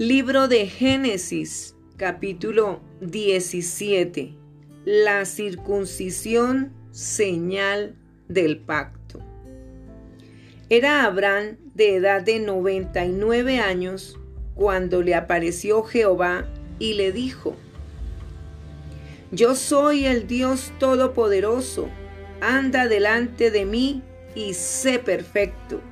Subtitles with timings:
[0.00, 4.34] Libro de Génesis, capítulo 17.
[4.86, 9.20] La circuncisión, señal del pacto.
[10.70, 14.18] Era Abraham de edad de 99 años
[14.54, 16.46] cuando le apareció Jehová
[16.78, 17.54] y le dijo,
[19.30, 21.90] Yo soy el Dios Todopoderoso,
[22.40, 24.02] anda delante de mí
[24.34, 25.82] y sé perfecto,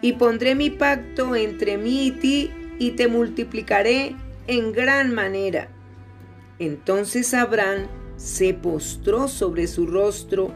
[0.00, 5.68] y pondré mi pacto entre mí y ti y te multiplicaré en gran manera.
[6.58, 10.52] Entonces Abraham se postró sobre su rostro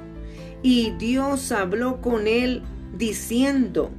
[0.62, 2.62] y Dios habló con él
[2.96, 3.90] diciendo,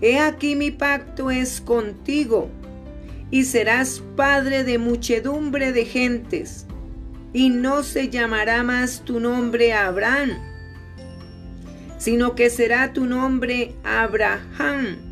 [0.00, 2.50] He aquí mi pacto es contigo
[3.30, 6.66] y serás padre de muchedumbre de gentes
[7.32, 10.30] y no se llamará más tu nombre Abraham,
[11.98, 15.11] sino que será tu nombre Abraham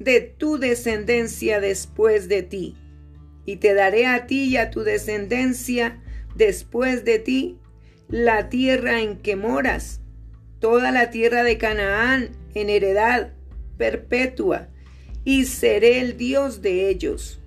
[0.00, 2.76] de tu descendencia después de ti.
[3.44, 6.02] Y te daré a ti y a tu descendencia
[6.34, 7.58] después de ti
[8.08, 10.00] la tierra en que moras,
[10.58, 13.32] toda la tierra de Canaán en heredad
[13.76, 14.68] perpetua,
[15.24, 17.40] y seré el Dios de ellos.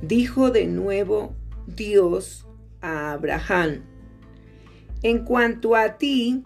[0.00, 1.34] Dijo de nuevo
[1.66, 2.46] Dios
[2.80, 3.82] a Abraham,
[5.02, 6.44] en cuanto a ti,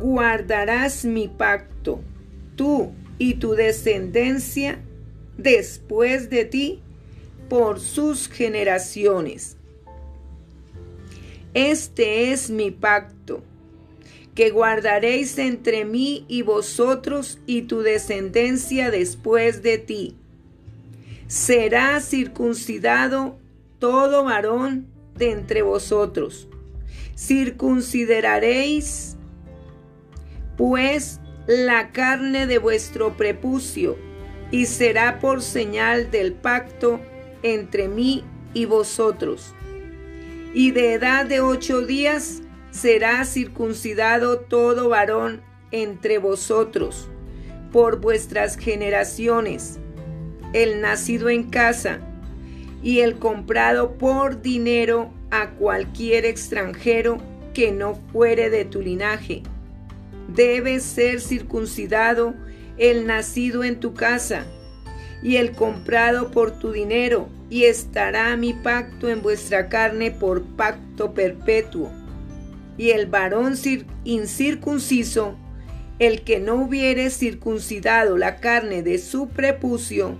[0.00, 2.00] guardarás mi pacto,
[2.56, 4.80] tú y tu descendencia
[5.36, 6.82] después de ti
[7.48, 9.56] por sus generaciones.
[11.54, 13.42] Este es mi pacto,
[14.34, 20.16] que guardaréis entre mí y vosotros y tu descendencia después de ti.
[21.28, 23.38] Será circuncidado
[23.78, 24.86] todo varón
[25.16, 26.48] de entre vosotros.
[27.16, 29.16] Circuncidaréis,
[30.58, 33.96] pues, la carne de vuestro prepucio,
[34.50, 37.00] y será por señal del pacto
[37.42, 39.54] entre mí y vosotros.
[40.54, 45.40] Y de edad de ocho días será circuncidado todo varón
[45.70, 47.08] entre vosotros,
[47.72, 49.78] por vuestras generaciones,
[50.52, 52.00] el nacido en casa,
[52.82, 57.18] y el comprado por dinero a cualquier extranjero
[57.54, 59.42] que no fuere de tu linaje
[60.36, 62.34] debe ser circuncidado
[62.78, 64.46] el nacido en tu casa
[65.22, 71.14] y el comprado por tu dinero, y estará mi pacto en vuestra carne por pacto
[71.14, 71.90] perpetuo.
[72.76, 73.54] Y el varón
[74.04, 75.36] incircunciso,
[75.98, 80.18] el que no hubiere circuncidado la carne de su prepucio,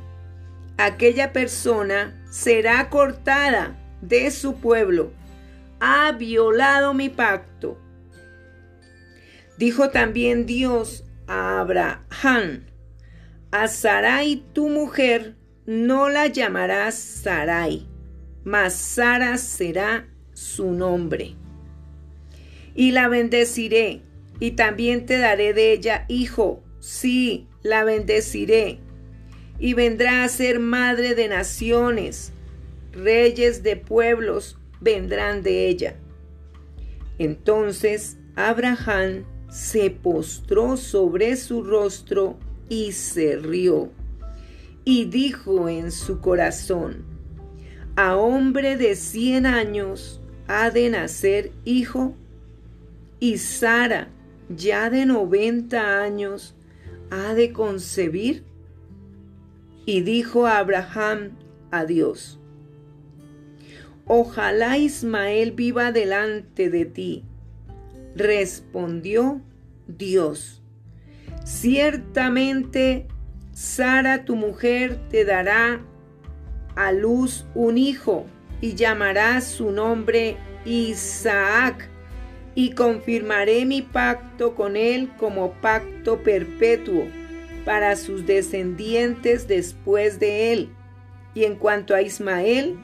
[0.79, 5.13] aquella persona será cortada de su pueblo.
[5.79, 7.79] Ha violado mi pacto
[9.59, 12.67] Dijo también Dios a Abraham,
[13.51, 15.35] a Sarai tu mujer
[15.65, 17.87] no la llamarás Sarai,
[18.45, 21.35] mas Sara será su nombre.
[22.75, 24.03] Y la bendeciré,
[24.39, 28.79] y también te daré de ella hijo, sí, la bendeciré,
[29.59, 32.33] y vendrá a ser madre de naciones,
[32.93, 35.97] reyes de pueblos vendrán de ella.
[37.19, 39.25] Entonces Abraham
[39.57, 42.37] se postró sobre su rostro
[42.69, 43.91] y se rió.
[44.85, 47.07] Y dijo en su corazón,
[47.97, 52.15] a hombre de cien años ha de nacer hijo,
[53.19, 54.11] y Sara,
[54.51, 56.55] ya de noventa años,
[57.11, 58.45] ha de concebir.
[59.87, 61.31] Y dijo Abraham
[61.71, 62.39] a Dios,
[64.05, 67.25] Ojalá Ismael viva delante de ti
[68.17, 69.43] respondió
[69.87, 70.63] Dios.
[71.45, 73.07] Ciertamente
[73.53, 75.81] Sara tu mujer te dará
[76.75, 78.27] a luz un hijo
[78.61, 81.89] y llamarás su nombre Isaac
[82.55, 87.05] y confirmaré mi pacto con él como pacto perpetuo
[87.65, 90.71] para sus descendientes después de él.
[91.35, 92.77] Y en cuanto a Ismael,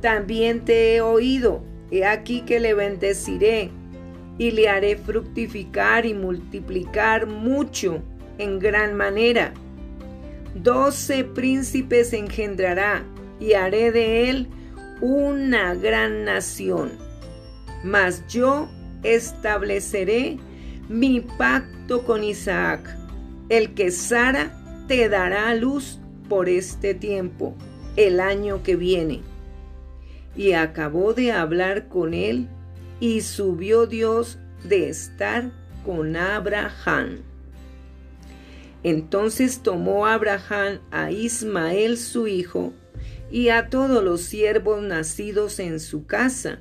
[0.00, 3.70] también te he oído, he aquí que le bendeciré
[4.38, 8.02] y le haré fructificar y multiplicar mucho
[8.38, 9.52] en gran manera.
[10.54, 13.04] doce príncipes engendrará
[13.40, 14.48] y haré de él
[15.00, 16.92] una gran nación.
[17.84, 18.68] Mas yo
[19.02, 20.38] estableceré
[20.88, 22.96] mi pacto con Isaac,
[23.48, 24.52] el que Sara
[24.88, 27.54] te dará a luz por este tiempo,
[27.96, 29.20] el año que viene.
[30.36, 32.48] Y acabó de hablar con él
[33.00, 35.50] y subió Dios de estar
[35.84, 37.22] con Abraham.
[38.82, 42.72] Entonces tomó Abraham a Ismael su hijo
[43.30, 46.60] y a todos los siervos nacidos en su casa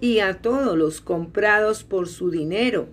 [0.00, 2.88] y a todos los comprados por su dinero,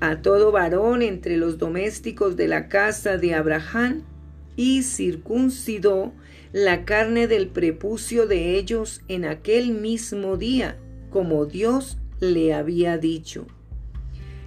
[0.00, 4.02] a todo varón entre los domésticos de la casa de Abraham
[4.56, 6.12] y circuncidó
[6.52, 10.76] la carne del prepucio de ellos en aquel mismo día,
[11.10, 13.46] como Dios le había dicho.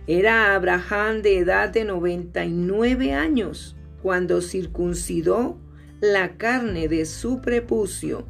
[0.08, 5.58] Era Abraham de edad de noventa y nueve años cuando circuncidó
[6.02, 8.28] la carne de su prepucio,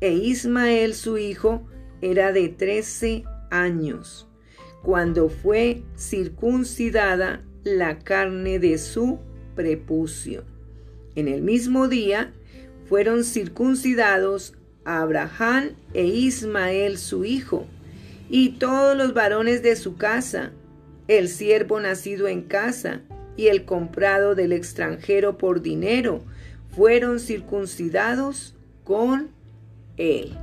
[0.00, 1.66] e Ismael su hijo
[2.00, 4.28] era de trece años
[4.82, 9.18] cuando fue circuncidada la carne de su
[9.54, 10.44] prepucio.
[11.14, 12.32] En el mismo día
[12.88, 14.54] fueron circuncidados
[14.84, 17.66] Abraham e Ismael su hijo,
[18.28, 20.52] y todos los varones de su casa,
[21.06, 23.00] el siervo nacido en casa
[23.36, 26.22] y el comprado del extranjero por dinero,
[26.74, 28.54] fueron circuncidados
[28.84, 29.30] con
[29.96, 30.36] él.